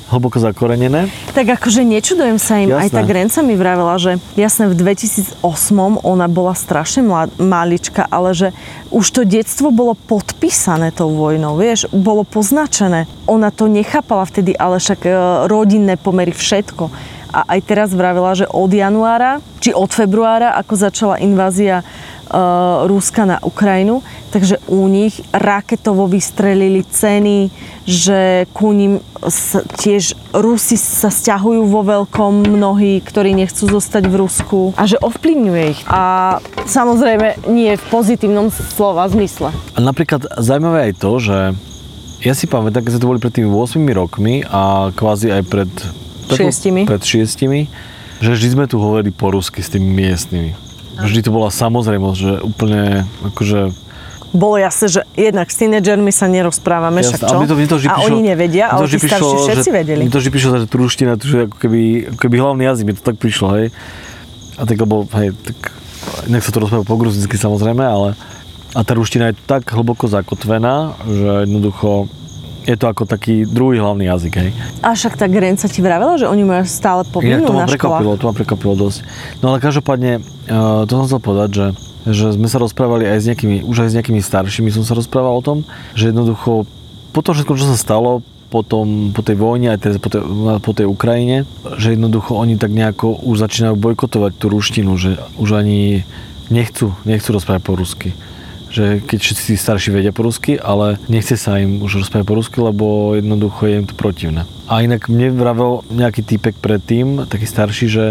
[0.08, 1.12] hlboko zakorenené.
[1.36, 2.88] Tak akože nečudujem sa im, jasné.
[2.88, 5.44] aj tá Grenca mi vravela, že jasné v 2008
[6.00, 8.48] ona bola strašne mlad, malička, ale že
[8.88, 13.04] už to detstvo bolo podpísané tou vojnou, vieš, bolo poznačené.
[13.28, 15.10] Ona to nechápala vtedy, ale však e,
[15.44, 16.88] rodinné pomery, všetko.
[17.28, 21.84] A aj teraz vravela, že od januára, či od februára, ako začala invázia
[22.84, 27.48] Ruska na Ukrajinu, takže u nich raketovo vystrelili ceny,
[27.88, 29.00] že ku ním
[29.80, 35.62] tiež Rusi sa stiahujú vo veľkom mnohí, ktorí nechcú zostať v Rusku a že ovplyvňuje
[35.72, 35.80] ich.
[35.88, 36.36] A
[36.68, 39.50] samozrejme nie v pozitívnom slova zmysle.
[39.74, 41.38] A napríklad zaujímavé aj to, že
[42.20, 45.70] ja si pamätám, keď sme to boli pred tými 8 rokmi a kvázi aj pred...
[46.28, 46.84] Šiestimi.
[46.84, 47.72] Pred šiestimi,
[48.20, 50.67] že vždy sme tu hovorili po rusky s tými miestnymi
[50.98, 53.70] Vždy to bola samozrejmosť, že úplne akože
[54.28, 57.36] bolo jasné, že jednak s tínedžermi sa nerozprávame, však čo?
[57.40, 60.04] A, to, to a oni nevedia, ale tí starší všetci vedeli.
[60.04, 63.00] Mi to vždy prišlo, že truština, že ako keby, ako keby hlavný jazyk, mi to
[63.00, 63.66] tak prišlo, hej.
[64.60, 65.72] A tak, lebo, hej, tak,
[66.28, 68.12] nech sa to rozpráva po gruzinsky samozrejme, ale
[68.76, 72.12] a tá ruština je tak hlboko zakotvená, že jednoducho
[72.68, 74.50] je to ako taký druhý hlavný jazyk, hej.
[74.84, 78.20] A však tá Grenca ti vravela, že oni majú stále povinnú na školách.
[78.20, 79.08] to ma prekvapilo dosť.
[79.40, 81.66] No ale každopádne, uh, to som chcel povedať, že
[82.08, 85.34] že sme sa rozprávali aj s nejakými, už aj s nejakými staršími som sa rozprával
[85.34, 85.58] o tom,
[85.92, 86.64] že jednoducho
[87.12, 90.24] po tom všetkom, čo sa stalo, potom, po tej vojne, aj teraz po tej,
[90.64, 91.44] po tej Ukrajine,
[91.76, 96.08] že jednoducho oni tak nejako už začínajú bojkotovať tú ruštinu, že už ani
[96.48, 98.16] nechcú, nechcú rozprávať po rusky
[98.68, 102.36] že keď všetci tí starší vedia po rusky, ale nechce sa im už rozprávať po
[102.36, 104.44] rusky, lebo jednoducho je im to protivné.
[104.68, 108.04] A inak mne vravel nejaký týpek predtým, taký starší, že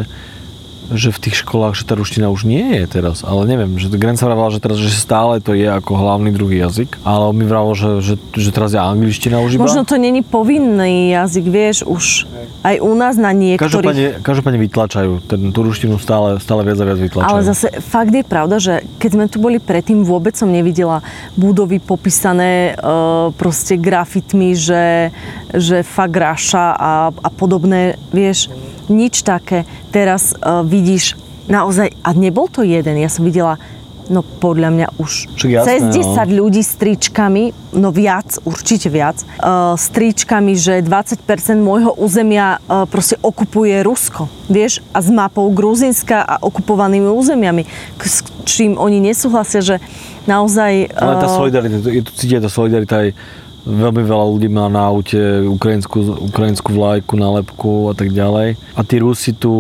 [0.91, 4.15] že v tých školách, že tá ruština už nie je teraz, ale neviem, že Gren
[4.15, 7.43] sa vravala, že teraz, že stále to je ako hlavný druhý jazyk, ale on mi
[7.43, 9.67] vravel, že, že, že teraz je angličtina už iba.
[9.67, 12.28] Možno to není povinný jazyk, vieš, už
[12.63, 13.67] aj u nás na niektorých...
[13.67, 17.32] Každopádne, každopádne vytlačajú, ten, tú ruštinu stále, stále viac a viac vytlačajú.
[17.32, 21.04] Ale zase fakt je pravda, že keď sme tu boli predtým, vôbec som nevidela
[21.36, 22.84] budovy popísané e,
[23.36, 25.12] proste grafitmi, že,
[25.56, 28.52] že fakt ráša a, a podobné, vieš,
[28.89, 29.63] nič také.
[29.91, 31.15] Teraz uh, vidíš
[31.47, 33.56] naozaj, a nebol to jeden, ja som videla
[34.08, 36.47] no podľa mňa už Však jasné, cez 10 no.
[36.47, 37.43] ľudí s tričkami,
[37.76, 41.19] no viac, určite viac, uh, s tričkami, že 20%
[41.60, 47.63] môjho územia uh, proste okupuje Rusko, vieš, a s mapou Gruzinska a okupovanými územiami,
[48.00, 49.76] k- s čím oni nesúhlasia, že
[50.23, 50.95] naozaj...
[50.95, 53.10] Ale tá uh, solidarita, je tu cítiť tá solidarita aj
[53.67, 58.56] veľmi veľa ľudí má na aute ukrajinskú, ukrajinskú vlajku, nálepku a tak ďalej.
[58.73, 59.53] A tí Rusi tu,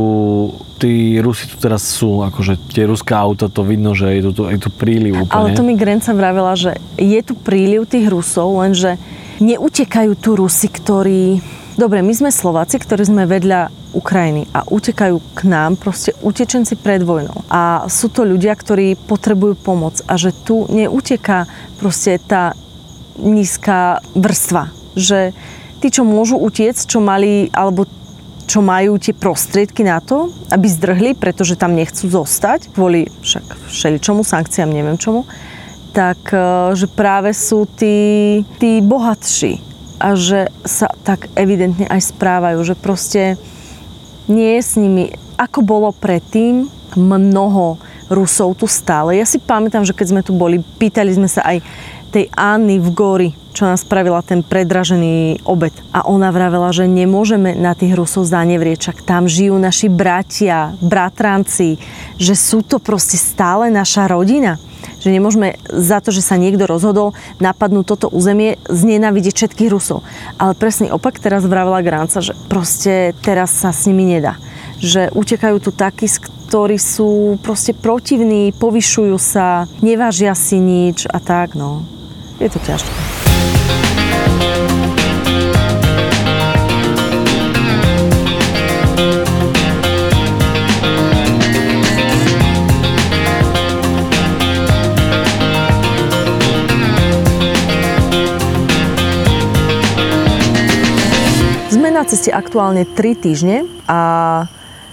[0.79, 4.59] tí Rusi tu teraz sú, akože tie ruské auta, to vidno, že je tu, je
[4.63, 5.35] tu príliv úplne.
[5.35, 8.95] Ale to mi Grenca vravela, že je tu príliv tých Rusov, lenže
[9.43, 11.43] neutekajú tu Rusi, ktorí...
[11.77, 17.05] Dobre, my sme Slováci, ktorí sme vedľa Ukrajiny a utekajú k nám proste utečenci pred
[17.05, 17.45] vojnou.
[17.53, 21.45] A sú to ľudia, ktorí potrebujú pomoc a že tu neuteká
[21.77, 22.57] proste tá
[23.19, 24.69] nízka vrstva.
[24.97, 25.33] Že
[25.81, 27.85] tí, čo môžu utiecť, čo mali, alebo
[28.47, 34.23] čo majú tie prostriedky na to, aby zdrhli, pretože tam nechcú zostať, kvôli však všeličomu,
[34.23, 35.27] sankciám, neviem čomu,
[35.91, 39.59] tak e, že práve sú tí, tí bohatší
[39.99, 43.35] a že sa tak evidentne aj správajú, že proste
[44.31, 47.75] nie je s nimi, ako bolo predtým, mnoho
[48.07, 49.19] Rusov tu stále.
[49.19, 51.59] Ja si pamätám, že keď sme tu boli, pýtali sme sa aj
[52.09, 55.73] tej Anny v Gori, čo nás spravila ten predražený obed.
[55.89, 61.81] A ona vravela, že nemôžeme na tých Rusov zanevrieť, však tam žijú naši bratia, bratranci,
[62.21, 64.61] že sú to proste stále naša rodina.
[65.01, 70.05] Že nemôžeme za to, že sa niekto rozhodol napadnúť toto územie, znenavidieť všetkých Rusov.
[70.37, 74.37] Ale presný opak teraz vravela Granca, že proste teraz sa s nimi nedá.
[74.77, 76.05] Že utekajú tu takí,
[76.47, 81.96] ktorí sú proste protivní, povyšujú sa, nevážia si nič a tak, no.
[82.37, 82.93] Je to ťažké.
[101.73, 104.45] Sme na ceste aktuálne 3 týždne a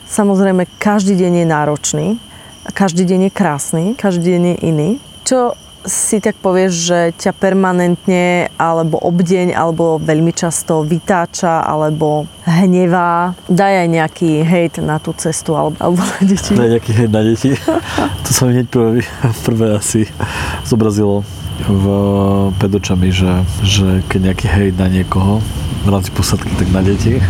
[0.09, 2.07] samozrejme každý deň je náročný,
[2.73, 4.91] každý deň je krásny, každý deň je iný.
[5.29, 13.37] Čo si tak povieš, že ťa permanentne alebo obdeň alebo veľmi často vytáča alebo hnevá.
[13.49, 16.53] Daj aj nejaký hejt na tú cestu alebo, alebo na deti.
[16.57, 17.51] Na nejaký hejt na deti.
[18.25, 19.05] to sa mi hneď prvé,
[19.47, 20.09] prvé asi
[20.65, 21.23] zobrazilo
[21.69, 21.85] v,
[22.59, 25.39] pred očami, že, že keď nejaký hejt na niekoho
[25.85, 27.21] v rámci posadky, tak na deti.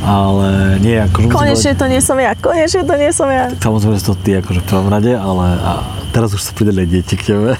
[0.00, 3.52] Ale nie, akože Konečne to nie som ja, konečne to nie som ja.
[3.52, 7.14] Samozrejme, to ty akože v prvom rade, ale a teraz už sa pridali aj deti
[7.14, 7.50] k tebe.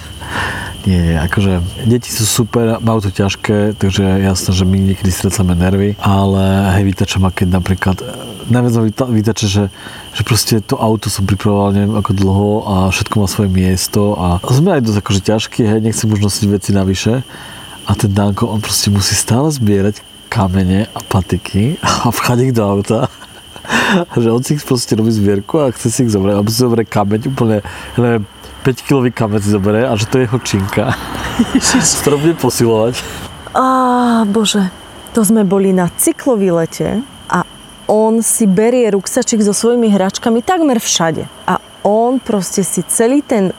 [0.88, 5.92] Nie, akože deti sú super, majú to ťažké, takže jasné, že my niekedy strecame nervy,
[6.00, 8.08] ale hej, vytača ma, keď napríklad, e,
[8.48, 9.64] najviac ma vyta- vytača, že,
[10.16, 14.40] že proste to auto som pripravoval neviem ako dlho a všetko má svoje miesto a
[14.48, 17.20] sme aj dosť akože ťažký, hej, nechcem už nosiť veci navyše
[17.84, 20.00] a ten Danko, on proste musí stále zbierať
[20.32, 23.12] kamene a patiky a vchať ich do auta
[24.22, 27.20] že on si proste robí zbierku a chce si ich zobrať, alebo si zoberie kameň
[27.30, 27.62] úplne,
[27.96, 28.24] neviem,
[28.60, 30.92] 5 kilový kameň si zoberie a že to je jeho činka.
[32.04, 33.00] Ktorou bude posilovať.
[33.56, 33.64] Á,
[34.28, 34.68] bože,
[35.16, 37.42] to sme boli na cyklovýlete a
[37.90, 41.26] on si berie ruksačik so svojimi hračkami takmer všade.
[41.48, 43.54] A on proste si celý ten e,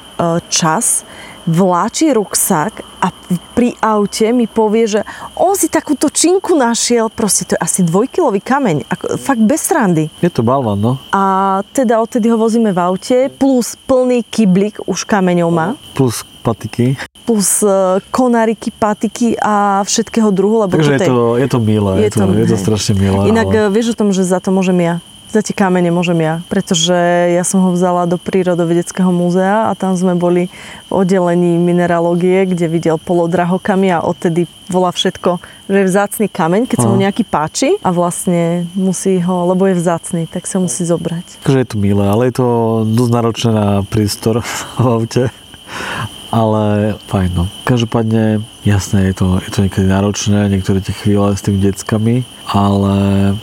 [0.47, 1.03] čas
[1.45, 3.09] vláči ruksak a
[3.57, 5.01] pri aute mi povie, že
[5.33, 10.13] on si takúto činku našiel, proste to je asi dvojkilový kameň, ako, fakt bez srandy.
[10.21, 10.93] Je to balvan, no.
[11.09, 16.97] A teda odtedy ho vozíme v aute, plus plný kyblik už kameňov má Plus patiky.
[17.25, 22.09] plus e, konariky, patiky a všetkého druhu, lebo Takže je to, je to milé, je,
[22.17, 22.63] to, je to hej.
[22.65, 23.29] strašne milé.
[23.29, 23.69] Inak ale...
[23.69, 23.73] ale...
[23.73, 24.95] vieš o tom, že za to môžem ja.
[25.31, 26.91] Za tie kamene môžem ja, pretože
[27.31, 30.51] ja som ho vzala do prírodovedeckého múzea a tam sme boli
[30.87, 35.39] v oddelení mineralógie, kde videl polodrahokamy a odtedy volá všetko,
[35.71, 39.79] že je vzácný kameň, keď sa mu nejaký páči a vlastne musí ho, lebo je
[39.79, 41.47] vzácný, tak sa musí zobrať.
[41.47, 42.47] Takže je to milé, ale je to
[42.91, 45.23] dosť náročné na prístor v aute.
[46.31, 47.45] Ale fajn no.
[47.67, 52.93] Každopádne, jasné, je to, je to niekedy náročné, niektoré tie chvíle s tými deckami, ale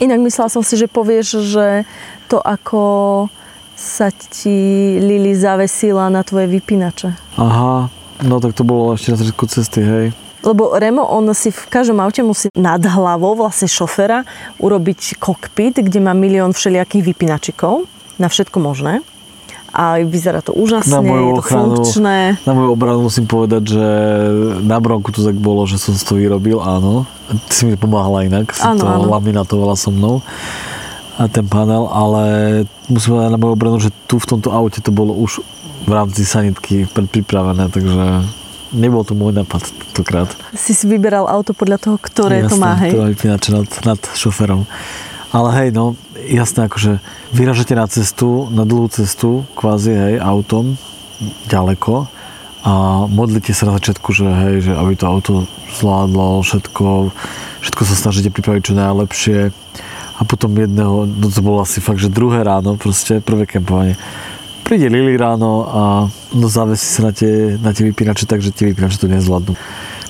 [0.00, 1.84] Inak myslela som si, že povieš, že
[2.32, 2.82] to ako
[3.78, 7.38] sa ti Lili zavesila na tvoje vypínače.
[7.38, 7.92] aha,
[8.24, 10.06] no tak to bolo ešte na začiatku cesty, hej.
[10.42, 14.22] Lebo Remo, on si v každom aute musí nad hlavou vlastne šofera
[14.62, 17.90] urobiť kokpit, kde má milión všelijakých vypínačikov
[18.22, 19.02] na všetko možné.
[19.68, 21.66] A vyzerá to úžasne, Na moju je to ochranu.
[21.76, 22.16] funkčné.
[22.42, 23.86] Na moju obranu musím povedať, že
[24.60, 27.04] na bronku to tak bolo, že som to vyrobil, áno.
[27.28, 29.06] Ty si mi pomáhala inak, si Áno, to áno.
[29.10, 30.24] laminatovala so mnou
[31.14, 32.22] a ten panel, ale
[32.86, 35.44] musím povedať na moju obranu, že tu v tomto aute to bolo už
[35.82, 38.24] v rámci sanitky predpripravené, takže
[38.70, 40.30] nebol to môj nápad tentokrát.
[40.52, 42.92] Si si vyberal auto podľa toho, ktoré to Jasné, má, hej.
[42.94, 44.62] To vypínače nad, nad šoferom.
[45.28, 47.04] Ale hej, no, jasné, akože
[47.36, 50.80] vyražete na cestu, na dlhú cestu, kvázi, hej, autom,
[51.50, 52.08] ďaleko
[52.64, 55.32] a modlite sa na začiatku, že hej, že aby to auto
[55.78, 57.14] zvládlo všetko,
[57.62, 59.38] všetko sa snažíte pripraviť čo najlepšie
[60.18, 63.94] a potom jedného, no to bolo asi fakt, že druhé ráno, proste prvé kempovanie.
[64.68, 65.82] Príde Lili ráno a
[66.36, 69.56] no zavesí sa na tie, na tie vypínače, takže tie vypínače to nezvládnu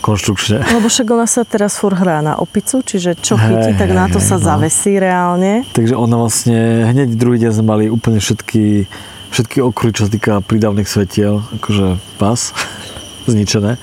[0.03, 0.67] konštrukčne.
[0.75, 4.11] Lebo však ona sa teraz fur hrá na opicu, čiže čo chytí, tak hej, na
[4.11, 4.43] to hej, sa no.
[4.43, 5.63] zavesí reálne.
[5.79, 8.91] Takže ona vlastne, hneď druhý deň sme mali úplne všetky,
[9.31, 12.51] všetky okruhy, čo sa týka prídavných svetiel, akože pas,
[13.31, 13.79] zničené,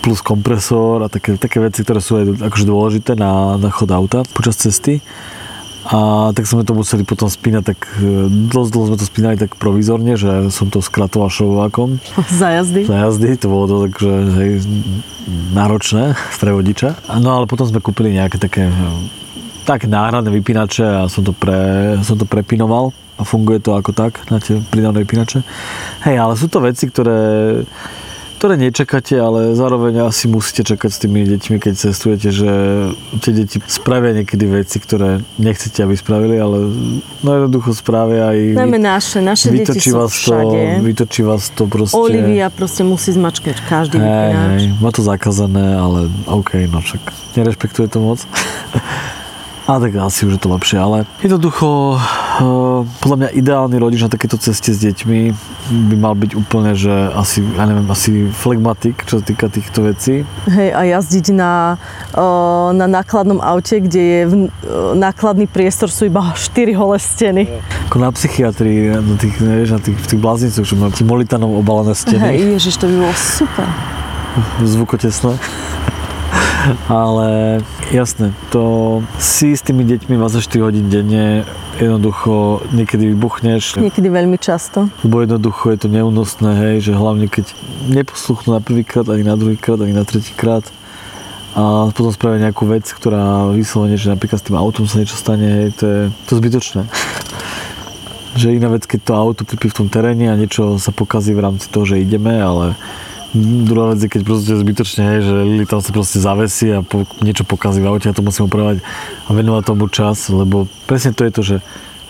[0.00, 4.24] plus kompresor a také, také veci, ktoré sú aj akože dôležité na, na chod auta
[4.32, 5.04] počas cesty.
[5.84, 9.60] A tak sme to museli potom spínať, tak e, dosť dlho sme to spínali tak
[9.60, 12.00] provizorne, že som to skratoval šrovovákom
[12.40, 12.88] Za jazdy.
[12.88, 14.50] za jazdy, to bolo to takže hej,
[15.52, 16.96] náročné pre vodiča.
[17.20, 18.72] No ale potom sme kúpili nejaké také
[19.64, 24.20] tak náhradné vypínače a som to, pre, som to prepinoval a funguje to ako tak
[24.28, 25.40] na tie pridavné vypínače.
[26.04, 27.16] Hej, ale sú to veci, ktoré
[28.36, 32.50] ktoré nečakáte, ale zároveň asi musíte čakať s tými deťmi, keď cestujete, že
[33.22, 36.68] tie deti spravia niekedy veci, ktoré nechcete, aby spravili, ale
[37.22, 40.60] no jednoducho spravia aj Najmä naše, naše deti vytočí sú vás to, všade.
[40.82, 41.94] vytočí vás to proste.
[41.96, 47.00] Olivia proste musí zmačkať každý Hej, hej, má to zakázané, ale OK, no však
[47.38, 48.18] nerešpektuje to moc.
[49.64, 54.12] A tak asi už je to lepšie, ale jednoducho uh, podľa mňa ideálny rodič na
[54.12, 55.32] takéto ceste s deťmi
[55.88, 60.28] by mal byť úplne, že asi, ja neviem, asi flegmatik, čo sa týka týchto vecí.
[60.52, 61.80] Hej, a jazdiť na,
[62.12, 67.42] o, na nákladnom aute, kde je v, o, nákladný priestor, sú iba 4 holé steny.
[67.88, 71.96] Ako na psychiatrii, na tých, nevieš, na tých, v tých bláznicoch, čo majú molitanom obalené
[71.96, 72.20] steny.
[72.20, 73.66] Hej, ježiš, to by bolo super.
[74.60, 75.40] zvukotesné.
[76.88, 77.60] Ale
[77.92, 81.44] jasné, to si s tými deťmi 24 hodín denne
[81.76, 84.88] jednoducho niekedy vybuchneš, Niekedy veľmi často.
[85.04, 87.52] lebo jednoducho je to neúnosné, hej, že hlavne keď
[87.90, 90.64] neposluchnú na prvýkrát, ani na druhýkrát, ani na tretíkrát
[91.54, 95.46] a potom spravia nejakú vec, ktorá vyslovene, že napríklad s tým autom sa niečo stane,
[95.46, 96.82] hej, to je to je zbytočné.
[98.34, 101.44] že iná vec, keď to auto trpí v tom teréne a niečo sa pokazí v
[101.44, 102.74] rámci toho, že ideme, ale
[103.34, 107.02] druhá vec je, keď proste zbytočne, hej, že Lili tam sa proste zavesí a po,
[107.18, 108.78] niečo pokazí v aute a to musím opravať
[109.26, 111.56] a venovať tomu čas, lebo presne to je to, že,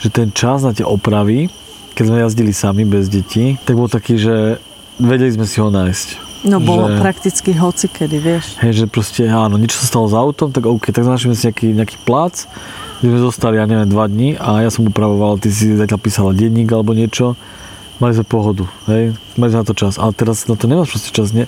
[0.05, 1.49] že ten čas na tie opravy,
[1.97, 4.61] keď sme jazdili sami bez detí, tak bol taký, že
[5.01, 6.37] vedeli sme si ho nájsť.
[6.45, 8.61] No bolo Že- prakticky hocikedy, vieš.
[8.61, 11.73] Hej, že proste, áno, niečo sa stalo s autom, tak OK, tak našli si nejaký,
[11.73, 12.45] nejaký plác,
[13.01, 16.37] kde sme zostali, ja neviem, dva dní a ja som upravoval, ty si zatiaľ písala
[16.37, 17.33] denník alebo niečo,
[18.03, 21.11] mali sme pohodu, hej, mali sme na to čas, ale teraz na to nemáš proste
[21.15, 21.47] čas, ne,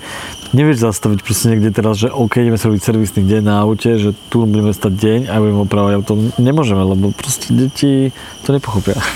[0.55, 4.15] nevieš zastaviť proste niekde teraz, že OK, ideme sa robiť servisný deň na aute, že
[4.31, 8.15] tu budeme stať deň a budeme opravovať auto, nemôžeme, lebo proste deti
[8.47, 8.95] to nepochopia.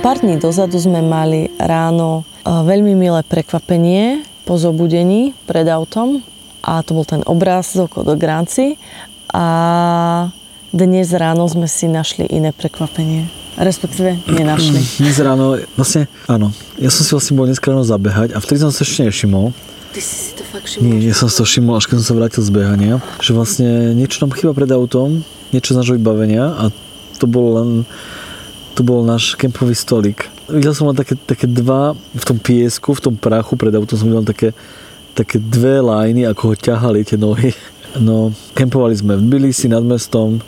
[0.00, 6.24] Pár dní dozadu sme mali ráno e, veľmi milé prekvapenie po zobudení pred autom
[6.64, 8.80] a to bol ten obrázok od Granci
[9.28, 9.46] a
[10.72, 13.39] dnes ráno sme si našli iné prekvapenie.
[13.58, 14.78] Respektíve nenašli.
[15.02, 18.70] Dnes ráno, vlastne, áno, ja som si vlastne bol dneska ráno zabehať a vtedy som
[18.70, 19.50] sa ešte nevšimol,
[19.90, 22.18] Ty si si to fakt Nie, ja som si to všimol, až keď som sa
[22.22, 26.64] vrátil z behania, že vlastne niečo nám chýba pred autom, niečo z nášho vybavenia a
[27.18, 27.82] to bol len
[28.78, 30.30] to bol náš kempový stolík.
[30.46, 34.06] Videl som len také, také dva v tom piesku, v tom prachu pred autom som
[34.06, 34.54] videl také,
[35.18, 37.50] také dve lajny, ako ho ťahali tie nohy.
[37.98, 40.38] No, kempovali sme v Tbilisi nad mestom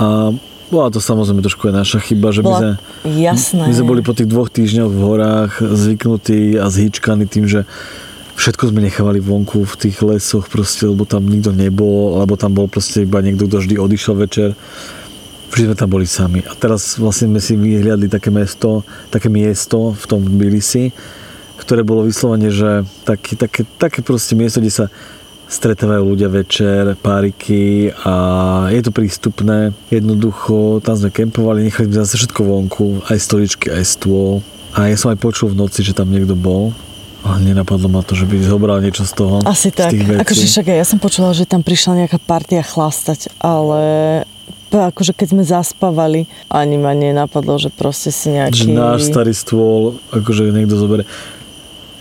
[0.00, 0.32] a
[0.74, 2.72] bola to samozrejme trošku aj naša chyba, že my Bola- sme,
[3.06, 3.62] Jasné.
[3.70, 7.62] my sme boli po tých dvoch týždňoch v horách zvyknutí a zhýčkaní tým, že
[8.34, 12.66] všetko sme nechávali vonku v tých lesoch proste, lebo tam nikto nebol, alebo tam bol
[12.66, 14.50] proste iba niekto, kto vždy odišiel večer.
[15.54, 16.42] vždy sme tam boli sami.
[16.42, 18.82] A teraz vlastne sme si vyhliadli také mesto,
[19.14, 20.90] také miesto v tom Tbilisi,
[21.62, 24.86] ktoré bolo vyslovene, že také, také, také proste miesto, kde sa
[25.54, 28.14] stretávajú ľudia večer, páriky a
[28.74, 29.70] je to prístupné.
[29.94, 34.42] Jednoducho, tam sme kempovali, nechali sme zase všetko vonku, aj stoličky, aj stôl.
[34.74, 36.74] A ja som aj počul v noci, že tam niekto bol.
[37.24, 39.40] A nenapadlo ma to, že by zobral niečo z toho.
[39.48, 39.94] Asi z tak.
[39.96, 43.80] Akože však ja som počula, že tam prišla nejaká partia chlastať, ale
[44.74, 48.74] akože keď sme zaspávali, ani ma nenapadlo, že proste si nejaký...
[48.74, 51.06] Že náš starý stôl, akože niekto zoberie.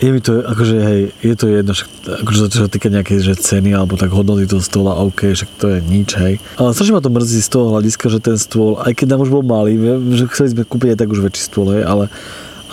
[0.02, 1.90] Je mi to, akože hej, je to jedno, však,
[2.26, 5.66] akože čo sa týka nejakej že ceny alebo tak hodnoty toho stola, OK, však to
[5.70, 6.42] je nič, hej.
[6.58, 9.32] Ale strašne ma to mrzí z toho hľadiska, že ten stôl, aj keď nám už
[9.32, 9.78] bol malý,
[10.18, 12.10] že chceli sme kúpiť aj tak už väčší stôl, hej, ale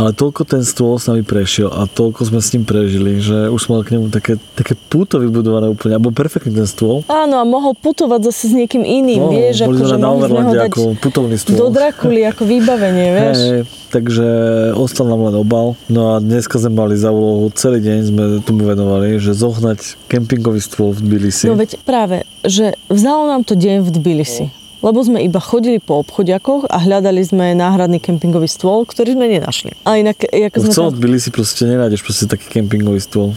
[0.00, 3.60] ale toľko ten stôl s nami prešiel a toľko sme s ním prežili, že už
[3.60, 5.92] sme k nemu také, také púto vybudované úplne.
[5.92, 7.04] A bol perfektný ten stôl.
[7.04, 10.52] Áno, a mohol putovať zase s niekým iným, No, vieš, sme na mohli sme ho
[10.56, 11.52] dať ako putovný stôl.
[11.52, 13.36] do Drakuly ako vybavenie, vieš.
[13.36, 13.60] Hej,
[13.92, 14.26] takže
[14.72, 15.76] ostal nám len obal.
[15.92, 20.64] No a dneska sme mali za úlohu, celý deň sme tomu venovali, že zohnať kempingový
[20.64, 21.44] stôl v Tbilisi.
[21.44, 24.44] No veď práve, že vzalo nám to deň v Tbilisi.
[24.80, 29.76] Lebo sme iba chodili po obchodiakoch a hľadali sme náhradný kempingový stôl, ktorý sme nenašli.
[29.84, 31.00] A inak, v sme celom tam...
[31.00, 33.36] Tbilisi proste nenájdeš proste taký kempingový stôl.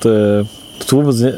[0.00, 0.26] To je,
[0.78, 1.32] to tu vôbec ne,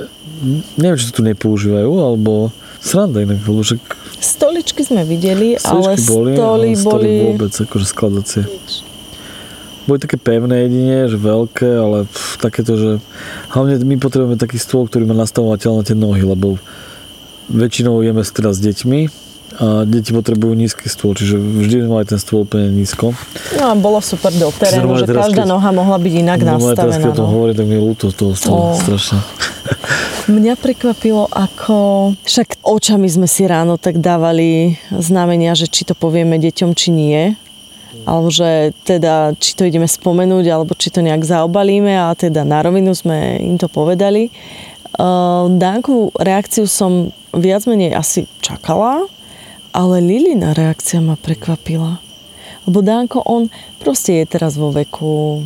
[0.76, 2.52] neviem, či to tu nepoužívajú, alebo
[2.84, 3.80] sranda inak, lebo však
[4.22, 7.12] Stoličky sme videli, ale stoličky boli, stoly ale boli...
[7.34, 8.42] vôbec akože skladacie.
[9.82, 12.90] Boli také pevné jedine, že veľké, ale pff, takéto, že
[13.50, 16.54] hlavne my potrebujeme taký stôl, ktorý má nastavovateľ na tie nohy, lebo
[17.48, 19.00] väčšinou jeme teda s deťmi
[19.52, 23.12] a deti potrebujú nízky stôl, čiže vždy sme mali ten stôl úplne nízko.
[23.52, 26.56] No a bolo super do terénu, že teraz, každá keď- noha mohla byť inak teraz,
[26.56, 26.96] nastavená.
[26.98, 27.32] keď o tom No.
[27.36, 28.74] hovorím, tak mi je ľúto toho stola, Ó.
[28.74, 29.20] strašne.
[30.32, 31.74] Mňa prekvapilo, ako...
[32.22, 37.34] Však očami sme si ráno tak dávali znamenia, že či to povieme deťom, či nie.
[38.02, 42.64] Alebo že teda, či to ideme spomenúť, alebo či to nejak zaobalíme a teda na
[42.64, 44.32] rovinu sme im to povedali.
[44.96, 49.08] Uh, Dánkovú reakciu som viac menej asi čakala,
[49.72, 51.96] ale Lilina reakcia ma prekvapila.
[52.68, 53.48] Lebo Dánko, on
[53.80, 55.42] proste je teraz vo veku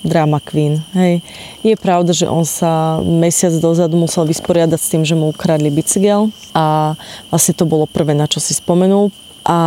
[0.00, 0.80] drama queen.
[0.96, 1.20] Hej.
[1.60, 6.32] Je pravda, že on sa mesiac dozadu musel vysporiadať s tým, že mu ukradli bicykel
[6.56, 6.96] a
[7.28, 9.12] vlastne to bolo prvé, na čo si spomenul.
[9.44, 9.58] A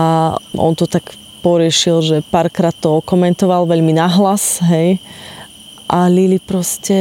[0.58, 1.14] on to tak
[1.46, 4.98] poriešil, že párkrát to komentoval veľmi nahlas, hej.
[5.92, 6.98] A Lili proste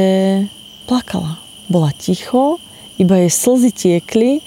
[0.85, 1.39] plakala.
[1.71, 2.59] Bola ticho,
[2.99, 4.43] iba jej slzy tiekli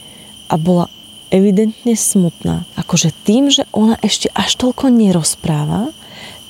[0.47, 0.87] a bola
[1.31, 2.65] evidentne smutná.
[2.79, 5.91] Akože tým, že ona ešte až toľko nerozpráva,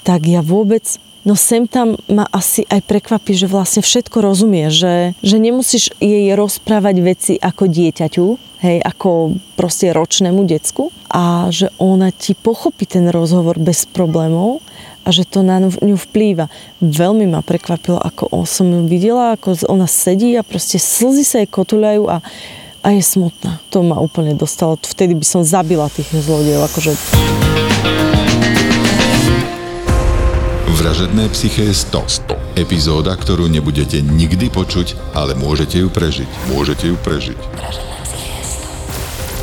[0.05, 0.85] tak ja vôbec,
[1.27, 6.31] no sem tam ma asi aj prekvapí, že vlastne všetko rozumie, že, že nemusíš jej
[6.39, 8.27] rozprávať veci ako dieťaťu,
[8.63, 14.63] hej, ako proste ročnému decku a že ona ti pochopí ten rozhovor bez problémov
[15.07, 16.51] a že to na ňu vplýva.
[16.83, 21.51] Veľmi ma prekvapilo, ako som ju videla, ako ona sedí a proste slzy sa jej
[21.51, 22.19] kotuľajú a,
[22.83, 23.63] a je smutná.
[23.71, 24.75] To ma úplne dostalo.
[24.83, 26.67] Vtedy by som zabila tých zlodejov.
[26.67, 26.99] Akože
[30.67, 32.27] Vražedné psyché 100.
[32.27, 32.59] 100.
[32.59, 36.27] Epizóda, ktorú nebudete nikdy počuť, ale môžete ju prežiť.
[36.51, 37.39] Môžete ju prežiť.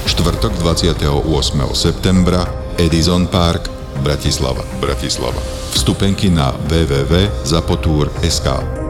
[0.04, 1.16] Štvrtok 28.
[1.72, 2.44] septembra
[2.76, 3.72] Edison Park,
[4.04, 4.68] Bratislava.
[4.84, 5.40] Bratislava.
[5.72, 8.83] Vstupenky na www.zapotur.sk